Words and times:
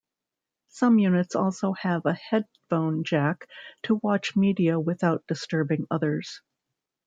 Some 0.69 0.97
units 0.97 1.35
also 1.35 1.73
have 1.73 2.07
a 2.07 2.13
headphone 2.15 3.03
jack 3.03 3.47
to 3.83 3.99
watch 4.01 4.35
media 4.35 4.79
without 4.79 5.27
disturbing 5.27 5.85
others. 5.91 6.41